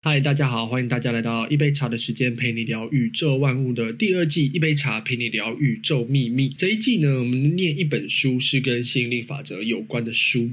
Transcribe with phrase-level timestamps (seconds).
[0.00, 4.46] 嗨，大家好，欢迎大家来到一杯茶的时间，陪你聊宇宙万物的第二季。
[4.54, 6.48] 一杯茶陪你聊宇宙秘密。
[6.48, 10.48] 这一季呢，我们念一本书，是跟吸引力法则有关的书。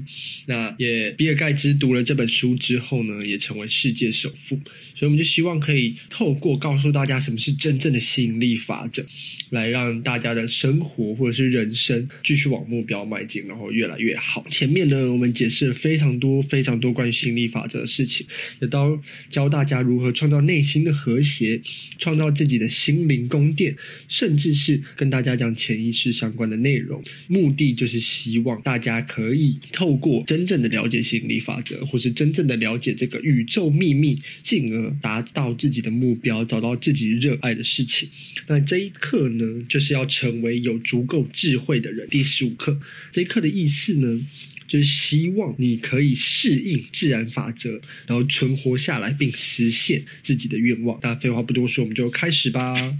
[0.46, 4.56] 那也比尔盖茨读了这本书之后呢，也成为世界首富。
[4.94, 9.06] 所以我们就希望可以透过告诉大家什么是真正的吸引力法则，
[9.50, 14.44] 来让大家的生活或者是人生继续往目标迈进，然后越来越好。
[14.50, 18.26] 前面呢，我们解释了非常多非常多关于吸引力法则的事情，
[18.60, 19.00] 也到。
[19.36, 21.60] 教大家如何创造内心的和谐，
[21.98, 23.76] 创造自己的心灵宫殿，
[24.08, 27.04] 甚至是跟大家讲潜意识相关的内容。
[27.28, 38.08] 目的就是希望大家可以透过真正的了解吸引力法则，或是真正的了解这个宇宙秘密，进而达到自己的目标，找到自己热爱的事情。
[38.46, 42.08] 那这一课呢，就是要成为有足够智慧的人。
[42.08, 42.80] 第十五课，
[43.12, 44.18] 这一课的意思呢，
[44.66, 50.98] 就是希望你可以适应自然法则，然后存活下来，并实现自己的愿望。
[51.02, 52.98] 那废话不多说，我们就开始吧。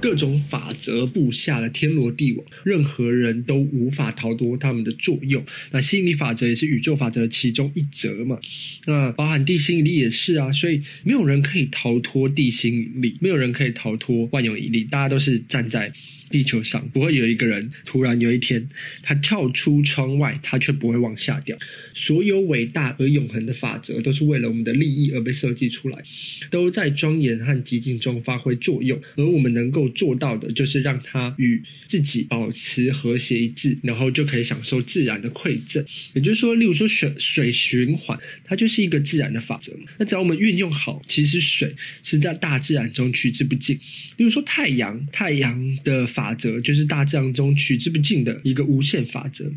[0.00, 5.44] 各种法则布下了天罗地网，任何人都无法逃脱他们的作用。
[5.70, 8.38] 那吸引力法则也是宇宙法则其中一则嘛？
[8.86, 15.92] 那包含地心引力也是啊，所以没有人可以逃脱地心引力，没有人可以逃脱万有引力，大家都是站在
[16.30, 18.66] 地球上，不会有一个人突然有一天
[19.02, 21.56] 他跳出窗外，他却不会往下掉。
[21.94, 26.02] 所有伟大而永恒的法则都是为了我们的利益而被设计出来，
[26.50, 35.84] 都在庄严和寂静中发挥作用，而我们能够做到的就是让它与自己保持和谐一致，然后就可以享受自然的馈赠。
[36.14, 39.84] 也就是说，例如说水水循环，它就是一个自然的法则嘛。
[39.98, 43.78] 那只要我们运用好，其实水是在大自然中取之不尽。
[44.16, 46.04] 例如说太阳，太阳的。
[46.16, 49.52] 法则就是大自然中取之不尽的一个无限法则，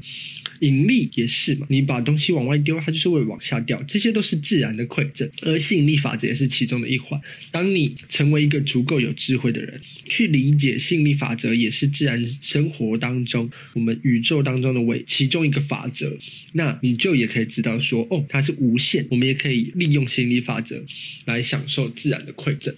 [0.60, 1.66] 引力也是嘛。
[1.70, 5.30] 你把东西往外丢，它就是会往下掉，这些都是自然的馈赠。
[5.44, 7.20] 而吸引力法则也是其中的一环。
[7.50, 16.18] 当你成为一个足够有智慧的人，去理解吸引力法则也是自然生活当中我们宇宙当中的为其中一个法则，
[16.52, 19.08] 那你就也可以知道说，哦，它是无限。
[19.10, 20.84] 我们也可以利用吸引力法则
[21.24, 22.76] 来享受自然的馈赠。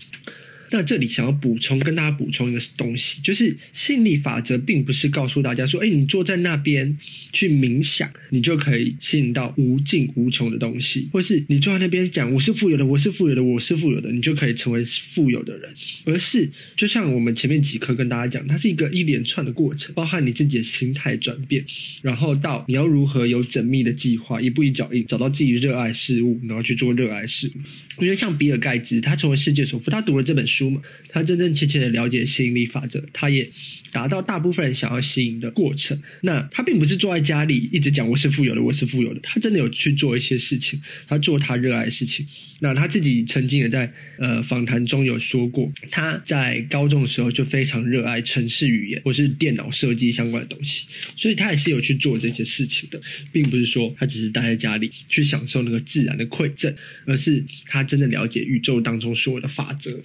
[0.71, 6.97] 那这里想要补充，跟大家补充一个东西，就是吸引力法则并不是告诉大家说，哎，你坐在那边
[7.33, 15.69] 去冥想，你就可以吸引到无尽无穷的东西，或是你坐在那边讲我是富有的，我是富有的，我是富有的，你就可以成为富有的人。
[16.05, 21.65] 而是就像我们前面几课跟大家讲，它是一个一连串的过程，包含你自己的心态转变，
[22.01, 27.59] 然后到你要如何有缜密的计划，一步一脚印找到自己热爱事物，然后去做热爱事物。
[27.97, 30.60] 我觉得像比尔盖茨，他成为世界首富，他读了这本书。
[31.07, 33.49] 他真真切切的了解吸引力法则，他也
[33.91, 35.99] 达到大部分人想要吸引的过程。
[36.21, 39.19] 那他并不是坐在家里一直讲我是富有的，我是富有的。
[39.21, 42.25] 他真的有去做一些事情，他做他热爱的事情。
[42.63, 50.85] 那他自己曾经也在呃访谈中有说过，他在高中的时候就非常热爱程式语言或是电脑设计相关的东西，
[51.15, 53.01] 所以他也是有去做这些事情的，
[53.31, 56.71] 并不是说他只是待在家里去享受那个自然的馈赠，
[57.05, 59.99] 而是他真的了解宇宙当中所有的法则。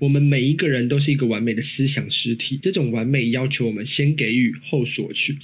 [0.00, 5.36] 我们每一个人都是一个完美的思想实体，这种完美要求我们先给予后索取。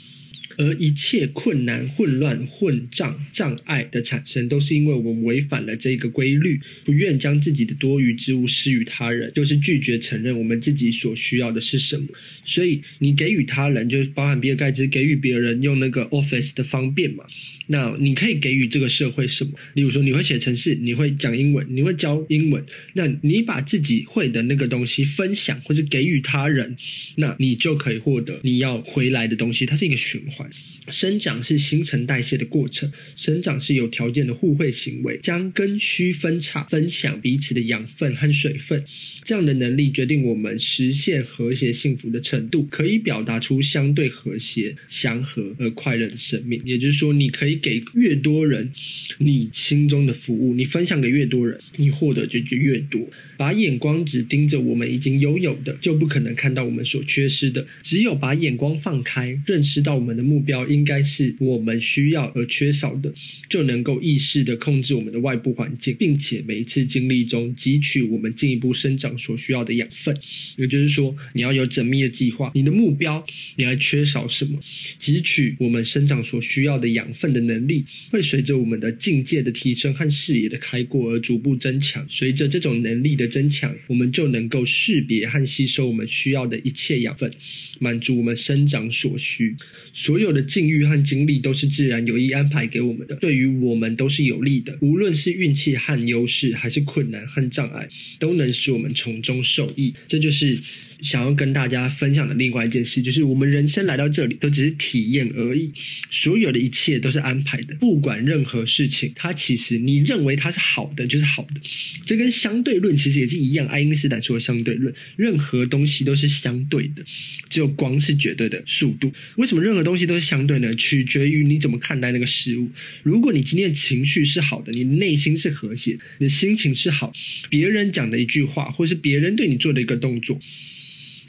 [0.57, 12.07] 而一切困难、混乱、混账、障碍的产生，都是因为我们违反了这个规律，不愿将自己的多余之物施予他人，就是拒绝承认我们自己所需要的是什么。
[12.45, 17.25] 所以，你给予他人，就是包含比尔盖茨给予别人用那个 Office 的方便嘛。
[17.69, 19.51] 那你可以给予这个社会什么？
[19.75, 22.65] 例如说，你会写程式，你会讲英文，你会教英文，
[22.95, 26.77] 那你把自己会的那个东西分享，或是给予他人，
[27.17, 29.67] 那你就可以获得你要回来的东西。
[29.67, 30.46] 它是一个循环。
[30.89, 38.85] 生长是新陈代谢的过程，生长是有条件的互惠行为，将根须分叉，分享彼此的养分和水分。
[39.25, 46.63] 这样的能力决定我们实现和谐幸福的程度，可以表达出相对和谐、祥和而快乐的生命。
[46.65, 48.71] 也就是说，你可以给越多人
[49.19, 53.05] 你心中的服务，你分享给越多人，你获得就就越多。
[53.37, 57.67] 把眼光只盯着我们已经拥有的，就不可能看到我们所缺失的。
[57.83, 63.11] 只有把眼光放开，认识到我们的目目标应该是我们需要而缺少的，
[63.49, 70.15] 就能够意识地控制我们的外部环境，并且每一次经历中汲取我们进一步生长所需要的养分。
[70.57, 73.25] 也就是说，你要有缜密的计划，你的目标
[73.57, 74.61] 你还缺少什么？
[75.01, 82.05] 汲取我们生长所需要的养分的能力，会随着我们的境界的提升和视野的开阔而逐步增强。
[82.11, 87.33] 随着这种能力的增强，我们就能够识别和吸收我们需要的一切养分，
[87.79, 89.57] 满足我们生长所需。
[89.95, 90.26] 所有。
[90.27, 94.77] 所有的境遇和经历都是自然有意安排给我们的，对于我们都是有利的。
[94.81, 97.89] 无论是运气和优势，还是困难和障碍，
[98.19, 99.95] 都能使我们从中受益。
[100.09, 100.59] 这就是。
[101.01, 105.71] 想要跟大家分享的另外一件事，就是我们人生来到这里都只是体验而已，
[106.11, 107.75] 所有的一切都是安排的。
[107.77, 111.61] 不管任何事情，它其实你认为它是好的，就是好的。
[112.05, 117.05] 这跟相对论其实也是一样，爱因斯坦说的相对论，任何东西都是相对的，
[117.49, 119.13] 只有光是绝对的速度。
[119.37, 120.75] 为什么任何东西都是相对呢？
[120.75, 122.71] 取决于你怎么看待那个事物。
[123.03, 127.13] 如果你今天的情绪是好的，你内心是和谐，你的心情是好，
[127.51, 130.41] 别人讲的一句话，或是别人对你做的一个动作。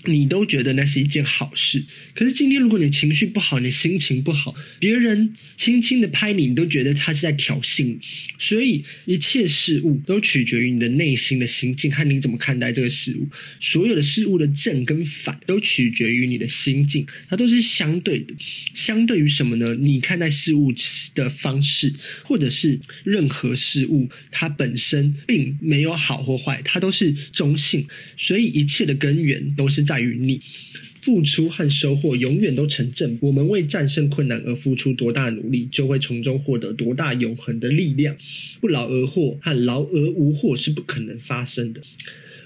[0.08, 1.84] 你都觉得那是一件好事，
[2.16, 7.98] 可是今天如果你情绪不好，你心情不好，别人轻轻的拍你，你都觉得他是在挑衅。
[8.40, 13.28] 所以一切事物都取决于你的内心的心境，看你怎么看待这个事物。
[13.60, 18.34] 所有的事物的正跟反都取决于你的心境，它都是相对的。
[18.74, 19.76] 相对于什么呢？
[19.76, 20.74] 你看待事物
[21.16, 21.94] 的方式，
[22.24, 27.86] 或者是任何事物，它本身并没有好或坏，它都是中性。
[28.16, 29.97] 所以一切的根源都是在。
[29.98, 30.40] 在于你
[31.02, 33.26] 付出和收获永远都成正比。
[33.26, 38.16] 我们为战胜困难而付出多大努力，就会从中获得多大永恒的力量。
[38.62, 41.82] 不劳而获和劳而无获是不可能发生的。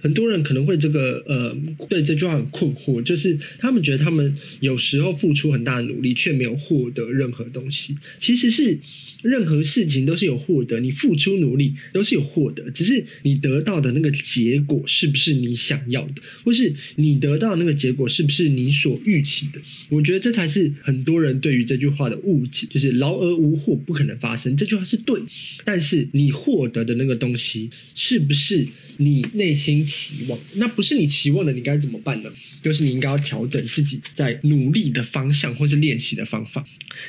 [0.01, 1.55] 很多人可能会这个呃，
[1.87, 7.95] 对这句话很困惑，就是他们觉得他们有时候付出很大的努力，却没有获得任何东西。
[8.17, 8.79] 其实是。
[9.23, 19.61] 任何事情都是有获得，你付出努力都是有获得，只是你得到的那个结果是不是你想要的，或是你得到那个结果是不是你所预期的？
[19.89, 24.57] 我觉得这才是很多人对于这句话的误解，就是劳而无获不可能发生。
[24.57, 25.21] 这句话是对，
[25.63, 30.39] 但是你获得的那个东西是不是你内心期望？
[30.53, 32.31] 那不是你期望的，你该怎么办呢？
[32.63, 36.63] 就是你应该要调整自己在努力的方向，或是练习的方法。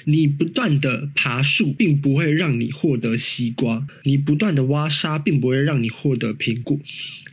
[0.05, 6.81] 你不断的爬树，并不会让你获得西瓜；你不断的挖沙，并不会让你获得苹果。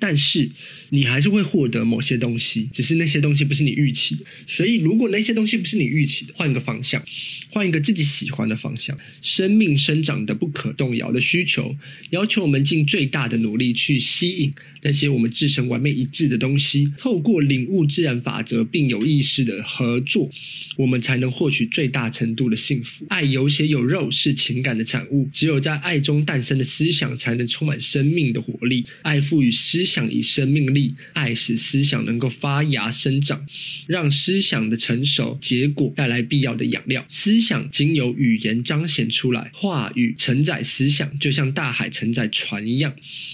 [0.01, 0.49] 但是
[0.89, 4.23] 你还是会获得某些东西，只是那些东西不是你预期的。
[4.47, 7.03] 所以，如果那些东西不是你预期的，换一个方向，
[7.49, 8.97] 换一个自己喜欢的方向。
[9.21, 11.75] 生命生长的不可动摇的需求，
[12.11, 16.91] 要求我们尽最大的努力去吸引那些我们制成完美一致的东西。
[16.97, 20.29] 透过领悟自然法则，并有意识的合作，
[20.75, 23.05] 我们才能获取最大程度的幸福。
[23.07, 25.29] 爱有血有肉，是情感的产物。
[25.31, 28.85] 只有在爱中诞生的思想，才能充满生命的活力。
[29.03, 33.45] 爱赋予思想以生命力，爱使思想能够发芽生长，
[33.87, 37.05] 让思想的成熟结果带来必要的养料。
[37.07, 42.93] 思想经由语言彰显出来，话语承载思想，就像大海承载船一样。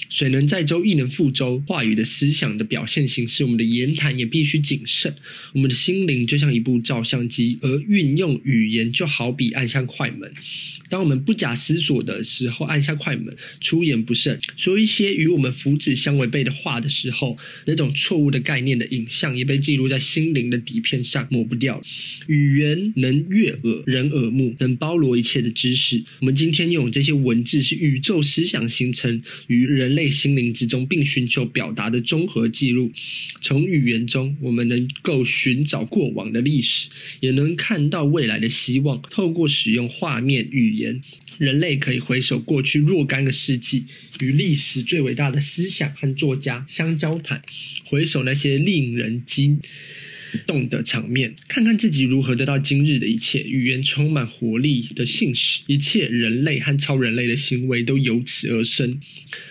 [0.09, 1.63] 水能载舟，亦能覆舟。
[1.65, 5.15] 话语的思想的表现形式，我们的言谈也必须谨慎。
[5.53, 10.31] 我们的心灵就像一部照相机，而运用语言就好比按下快门。
[10.87, 21.81] 当我们不假思索的时候按下快门，出言不慎，说一些与我们福祉相违背的话的时候，那种错误的概念的影像也被记录在心灵的底片上，抹不掉。
[22.27, 26.03] 语言能悦耳人耳目，能包罗一切的知识。
[26.19, 32.91] 我们今天用这些文字，是宇宙思想形成于人类心灵之中，并寻求表达的综合记录。
[33.41, 36.89] 从语言中，我们能够寻找过往的历史，
[37.19, 39.01] 也能看到未来的希望。
[39.09, 41.01] 透过使用画面语言，
[41.37, 43.85] 人类可以回首过去若干个世纪，
[44.19, 47.41] 与历史最伟大的思想和作家相交谈，
[47.85, 49.59] 回首那些令人惊
[50.45, 53.43] 动的场面，看看自己如何得到今日的一切。
[53.43, 58.99] 语言充满活力的信使，一切人类和超人类的行为都由此而生。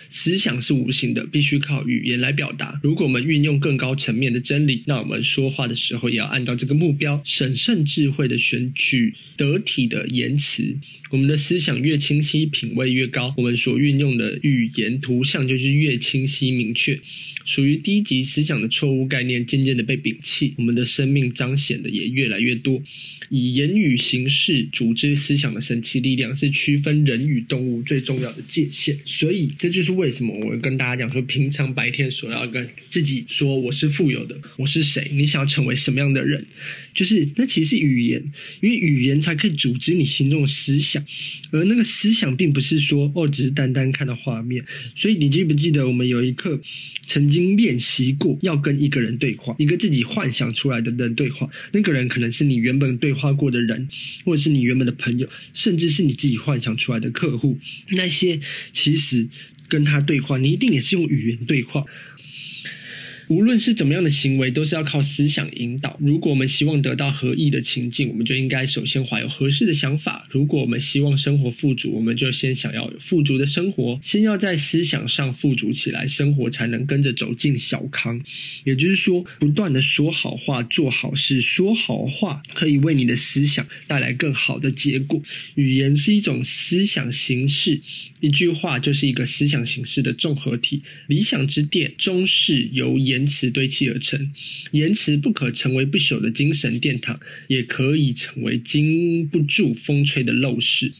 [0.09, 2.79] 思想是无形的，必须靠语言来表达。
[2.83, 10.77] 如果我们运用更高层面的真理，那我们说话的时候也要按照这个目标，审慎智慧的选取得体的言辞。
[11.09, 16.99] 我们的思想越清晰，品味越高，我们所运用的语言图像就是越清晰明确。
[17.43, 22.83] 属于低级思想的错误概念渐渐的被摒弃，我们的生命彰显的也越来越多。
[23.29, 28.95] 以言语形式组织思想的神奇力量，是区分人与动物最重要的界限。
[29.05, 35.09] 所以，这就是为什么我会跟大家讲说，平常白天所要跟自己说，我是富有的，我是谁？
[35.11, 36.45] 你想要成为什么样的人？
[36.93, 38.23] 就是那其实是语言，
[38.61, 41.03] 因为语言才可以组织你心中的思想，
[41.51, 44.63] 而那个思想并不是说哦，只是单单看到画面。
[44.95, 46.61] 所以，你记不记得我们有一课
[47.07, 53.15] 曾经练习过，要跟一个人对话，一个自己幻想出出来的人对话，那个人可能是你原本对。
[53.15, 53.87] 话过的人，
[54.25, 57.57] 或者是你原本的朋友，甚至是你自己幻想出来的客户，
[57.91, 58.37] 那些
[58.73, 59.25] 其实
[59.69, 61.85] 跟他对话，你一定也是用语言对话。
[63.27, 65.97] 无论是怎么样的行为，都是要靠思想引导。
[65.99, 70.27] 如果我们希望得到合意的情境，我们就应该首先怀有合适的想法。
[70.29, 78.21] 如果我们希望生活富足，我们就先想要富足的生活，先要在思想上富足起来，生活才能跟着走进小康。
[78.63, 85.21] 也就是说，不断的说好话，做好事，说好话可以为你的思想带来更好的结果。
[85.55, 87.81] 语言是一种思想形式，
[88.19, 90.83] 一句话就是一个思想形式的综合体。
[91.07, 94.29] 理想之殿终是由言辞堆砌而成，
[94.71, 97.17] 言辞不可成为不朽的精神殿堂，
[97.47, 100.91] 也可以成为经不住风吹的陋室。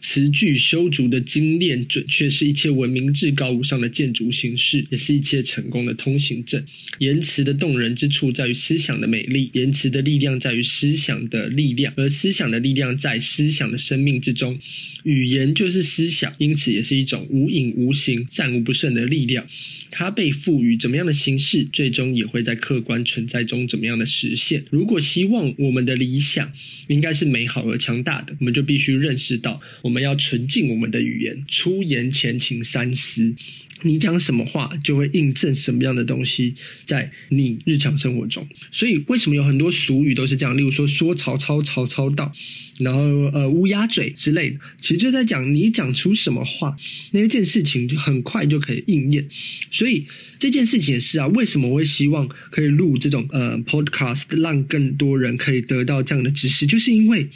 [0.00, 6.64] 词句修筑的精炼准确，是一切文明至高无上的建筑形式，也是一切成功的通行证。
[6.98, 14.58] 言辞的动人之处在于思想的美丽，言辞的力量在于思想的力量，而思想的力量在思想的生命之中。
[15.02, 19.46] 语言就是思想，因此也是一种无影无形、战无不胜的力量。
[19.90, 24.64] 它被赋予怎么样的形式，最终也会在客观存在中怎么样的实现。
[24.70, 26.52] 如果希望我们的理想
[26.88, 31.42] 应该是美好而强大的，我们就必须认识到，我们我们要纯净我们的语言。
[31.48, 33.34] 出言前请三思。
[33.82, 36.54] 你讲什么话，就会印证什么样的东西
[36.86, 38.46] 在你日常生活中。
[38.70, 40.56] 所以，为什么有很多俗语都是这样？
[40.56, 42.32] 例如说，说曹操，曹操到，
[42.78, 43.00] 然后
[43.32, 46.76] 呃，乌鸦嘴之类的，其实就在讲你讲出什么话，
[47.12, 49.28] 那一件事情就很快就可以应验。
[49.70, 50.06] 所以
[50.38, 57.28] 这件事情也是啊，为什么我会希望可以录这种呃 podcast，让更多人可以得到这样的知识，就是因为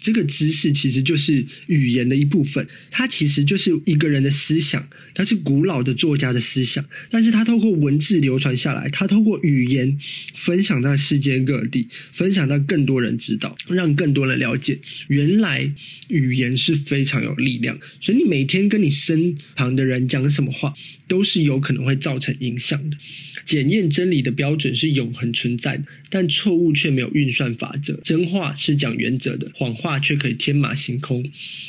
[0.00, 4.86] 这个知识其实就是语言的一部分，它其实就是一个人的思想，
[5.16, 9.98] 它是古老的作家的思想，但是他透过文字流传下来，他透过语言
[10.34, 15.72] 分享在世界各地，分享到更多人知道，让更多人了解，原来
[16.08, 17.78] 语言是非常有力量。
[17.98, 20.74] 所以你每天跟你身旁的人讲什么话，
[21.08, 22.98] 都是有可能会造成影响的。
[23.46, 27.94] 检验真理的标准是永恒存在的，但错误却没有运算法则。
[28.02, 31.24] 真话是讲原则的，谎话却可以天马行空。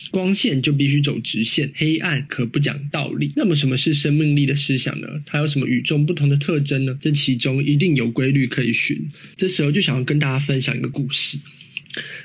[0.09, 3.31] 光线就必须走直线，黑暗可不讲道理。
[3.37, 5.07] 那么，什么是生命力的思想呢？
[5.27, 6.97] 它有什么与众不同的特征呢？
[6.99, 8.99] 这其中一定有规律可以循。
[9.35, 11.37] 这时候就想要跟大家分享一个故事。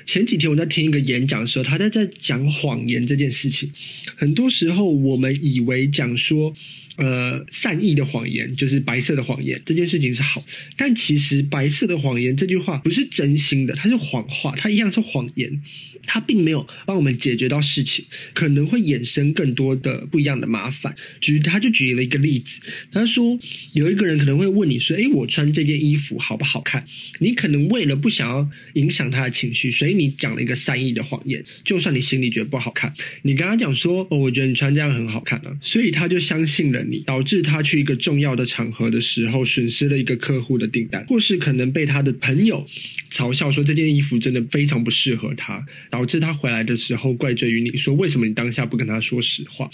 [0.07, 3.71] 前几天我在听一个演讲的时候，他在在讲谎言这件事情。
[4.15, 6.53] 很多时候我们以为讲说。
[6.95, 10.45] 呃，善意的谎言就是白色的谎言，这件事情是好，
[10.77, 15.59] 但其实白色的谎言这句话不是真心的，它是谎话，它一样是谎言，
[16.05, 20.95] 它并没有帮我们解决到事情，可能会衍生更多的不一样的麻烦。
[21.19, 23.39] 举他就举了一个例子，他说
[23.71, 26.85] 有一个人可能会问你说：“诶，我穿这件衣服好不好看？”
[27.17, 36.82] 你可能为了不想要影响他的情绪，所以你讲了一个善意的谎言，就算你心里觉得不好看，你跟他讲说：“哦，我觉得你穿这样很好看啊。”所以他就相信了。
[36.89, 42.65] 你导致他去一个重要的场合的时候，损失了一个客户的订单，或是可能被他的朋友
[43.09, 49.69] 嘲笑说这件衣服真的非常不适合他，导致他回来的时候怪罪于你说，为什么你当下不跟他说实话？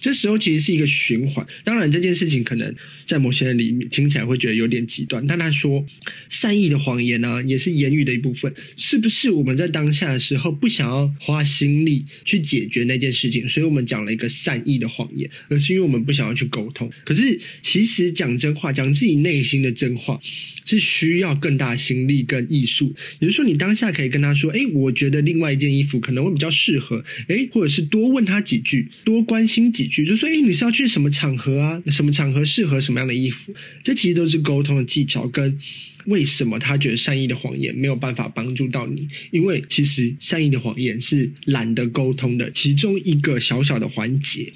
[0.00, 1.46] 这时候其实是一个循环。
[1.64, 2.74] 当然这件事情可能
[3.06, 5.84] 在某些人里面听起来会觉得有点极端，但他说
[6.28, 8.52] 善意的谎言呢、也是言语的一部分。
[8.76, 16.47] 是不是我们在当下的时候不想要花心力去解决那件事情，所以我们讲了一个善意的谎言，而是因为我们不想要去。
[16.48, 20.18] 沟通，可是其实讲真话，讲自己内心的真话，
[20.64, 22.94] 是需要更大心力跟艺术。
[23.20, 31.82] 也就是说，你当下可以跟他说：“哎，我觉得另外一件衣服可能会比较适合。”哎，或者是多问他几句，多关心几句，就说：“哎，你是要去什么场合啊？
[31.86, 35.26] 什么场合适合什么样的衣服？”这其实都是沟通的技巧。
[35.28, 35.58] 跟
[36.06, 39.06] 为什么他觉得善意的谎言没有办法帮助到你？
[39.30, 44.50] 因为其实善意的谎言是懒得沟通的其中一个小小的环节。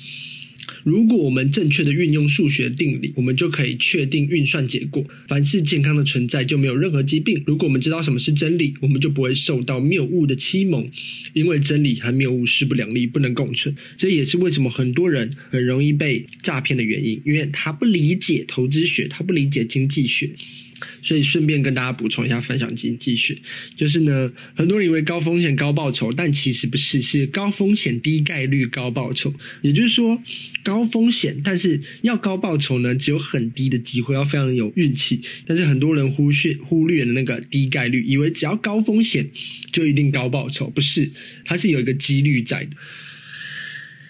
[0.84, 5.04] 如果我们正确的运用数学定理，我们就可以确定运算结果。
[5.28, 7.42] 凡是健康的存在，就没有任何疾病。
[7.46, 10.90] 如果我们知道什么是真理，我们就不会受到谬误的欺蒙，
[11.32, 13.74] 因为真理和谬误势不两立，不能共存。
[13.96, 20.30] 这也是为什么很多人很容易被诈骗的原因，因为他不理解投资学，他不理解经济学。
[21.00, 23.36] 所以顺便跟大家补充一下，分享经济学，
[23.76, 29.32] 就是呢，很多人以为高风险高报酬，但其实不是，是高风险低概率高报酬。
[29.60, 30.20] 也就是说，
[30.64, 35.20] 高高风险，但是要高报酬呢，只有很低的机会，要非常有运气。
[35.44, 39.28] 但是很多人忽视忽略了那个低概率，以为只要高风险
[39.70, 41.10] 就一定高报酬，不是，
[41.44, 42.70] 它是有一个几率在的。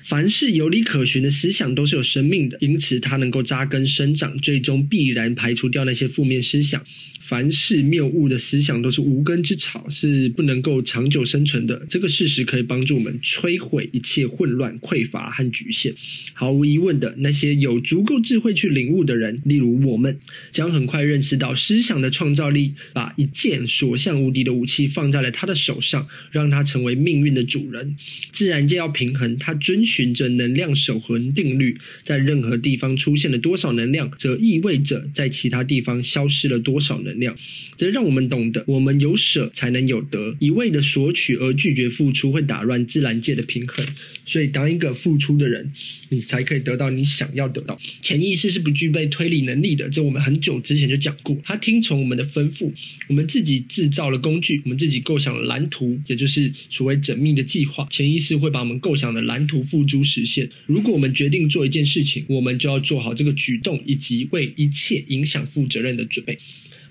[0.04, 6.84] 凡是有理可循的思想都是有生命的，因此它能够扎根生长，最终必然排除掉那些负面思想。
[7.32, 11.86] 凡是谬误的思想都是无根之草，是不能够长久生存的。
[11.88, 15.94] 这个事实可以帮助我们摧毁一切混乱、匮乏和局限。
[16.34, 20.18] 毫无疑问的，那些有足够智慧去领悟的人，例如我们，
[20.50, 27.96] 将很快认识到思想的创造力，把一件所向无敌的武器放在了他的手上，让他成为命运的主人。
[28.30, 37.21] 自然界要平衡，它遵循着能量守恒定律，在任何地方出现了多少能量，则意味着在其他地方消失了多少能量。
[37.22, 37.34] 量，
[37.78, 40.36] 这让我们懂得，我们有舍才能有得。
[40.38, 43.86] 一味的索取而拒绝付出，会打乱自然界的平衡。
[44.26, 45.72] 所以，当一个付出的人，
[46.10, 47.78] 你才可以得到你想要得到。
[48.00, 51.36] 潜意识是不具备推理能力的，这我们很久之前就讲过。
[51.42, 52.70] 他听从我们的吩咐，
[53.08, 57.86] 我们自己制造了工具，我们自己构想了蓝图，也就是所谓缜密的计划。
[57.90, 60.48] 潜意识会把我们构想的蓝图付诸实现。
[60.66, 66.38] 如果我们决定做一件事情，我们就要做好这个举动以及为一切影响负责任的准备。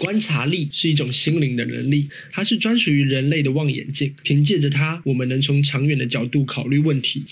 [0.01, 4.12] 观察力是一种心灵的能力，它是专属于人类的望远镜。
[4.24, 7.24] 凭借着它，我们能从长远的角度考虑问题。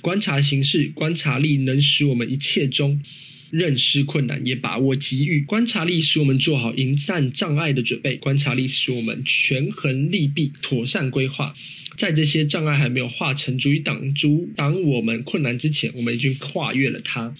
[0.00, 3.02] 观察形式，观察力能使我们一切中
[3.50, 5.40] 认识困难，也把握机遇。
[5.40, 8.14] 观察力使我们做好迎战障碍的准备。
[8.14, 11.52] 观察力使我们权衡利弊，妥善规划。
[11.96, 17.34] 在这些障碍还没有化成足以挡住挡我们困难之前，我们已经跨越了它。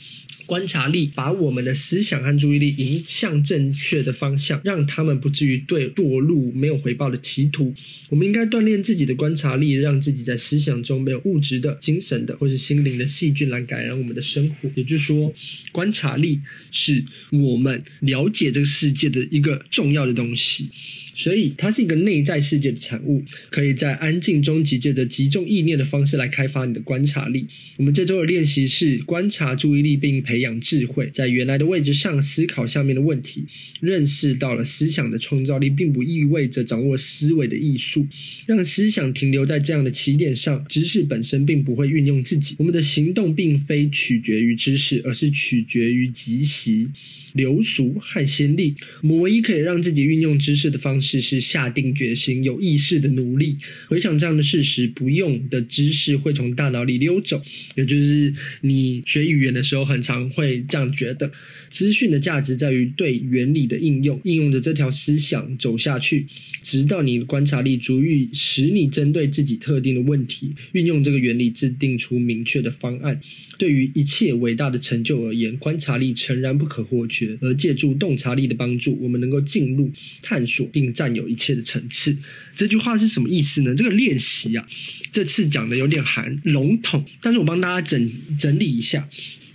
[0.45, 7.73] 观察力把我们的思想和注意力引向正确的方向，让他们不至于对堕入没有回报的歧途。
[8.11, 14.69] 我们应该锻炼自己的观察力，让自己在思想中没有物质的、精神的或是心灵的细菌来感染我们的生活。
[14.75, 15.33] 也就是说，
[15.71, 16.41] 观察力
[16.71, 20.69] 是我们了解这个世界的一个重要的东西。
[21.15, 27.47] 所以，它是一个内在世界的产物，可以在安静中集结着集中意念的方式来开发你的观察力。
[27.77, 33.45] 我们这周的练习是观察注意力并培养智慧，在原来的位置上思考下面的问题。
[33.81, 38.07] 认识到了思想的创造力，并不意味着掌握思维的艺术。
[38.47, 42.55] 让思想停留在这样的起点上，知识本身并不会运用自己。
[42.59, 46.89] 我们的行动并非取决于知识，而是取决于集习、
[47.33, 48.75] 流俗和先例。
[49.03, 51.23] 我们唯一可以让自己运用知识的方式。
[51.23, 53.57] 是下定决心、有意识的努力。
[53.87, 57.41] 回想这样的事实，不用的知识会从大脑里溜走。
[57.77, 61.31] 也就是你学语言的时候，很常会这样觉得：
[61.71, 66.27] 资讯的价值在于对原理的应用，应用着这条思想走下去，
[66.61, 73.21] 直到你的观察力足以使你针对自己特定的问题，运用这个原理制定出明确的方案。
[73.59, 77.22] 对于一切伟大的成就而言，观察力诚然不可或缺。
[77.41, 80.93] 而借助洞察力的帮助，我们能够进入探索并。
[80.93, 82.15] 占有一切的层次，
[82.55, 83.75] 这句话是什么意思呢？
[83.75, 84.69] 这个练习啊，
[85.11, 89.09] 这次讲的有点含笼统，但是我帮大家整整理一下。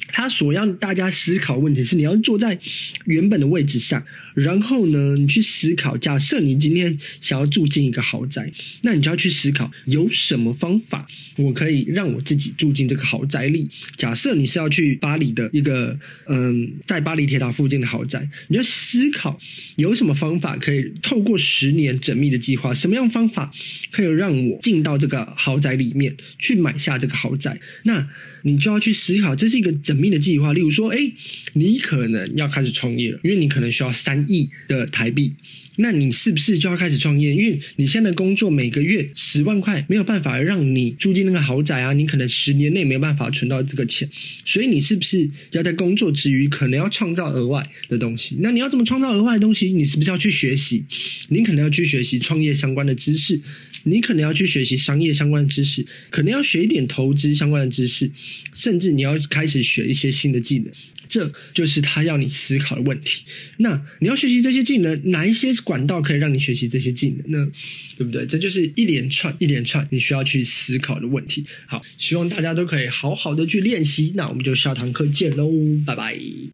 [0.08, 2.58] 他所让大家思考问题是：你要坐在
[3.06, 4.04] 原本的位置上，
[4.38, 5.98] 然后呢，你去思考。
[5.98, 8.50] 假设你今天想要住进一个豪宅，
[8.84, 13.68] 那你就要去思考有什么方法，我可以让我自己住进这个豪宅里。
[13.98, 19.38] 假设你是要去巴黎的一个，嗯，在巴黎铁塔附近的豪宅，你就思考
[19.76, 23.54] 有什么方法可以透过十年缜密的计划，什么样方法
[23.92, 27.60] 可以让我进到这个豪宅里面去买下这个豪宅？
[27.84, 28.08] 那
[28.44, 29.98] 你就要去思考，这是一个缜。
[29.98, 31.12] 密的计划，例如说，哎，
[31.54, 35.34] 你可能要开始创业了，因为你可能需要三亿的台币，
[35.78, 37.34] 那你是不是就要开始创业？
[37.34, 44.10] 因为你现在工作每个月十万块没有办法让你住进那个豪宅啊，你可能十年内没有办法存到这个钱，
[44.46, 48.38] 所以你是不是要在工作之余，可能要创造额外的东西？
[48.42, 49.72] 那你要怎么创造额外的东西？
[49.72, 50.86] 你是不是要去学习？
[51.30, 53.40] 你可能要去学习创业相关的知识。
[53.84, 58.12] 你可能要去学习商业相关的知识，可能要学一点投资相关的知识，
[58.54, 60.74] 甚至你要开始学一些新的技能。
[61.08, 63.24] 这就是他要你思考的问题。
[63.58, 67.52] 那你要学习这些技能，哪一些管道可以让你学习这些技能呢？
[67.98, 68.26] 对不对？
[68.26, 71.44] 这就是一连串一连串你需要去思考的问题。
[71.66, 74.14] 好，希望大家都可以好好的去练习。
[74.16, 75.50] 那我们就下堂课见喽，
[75.86, 76.38] 拜拜。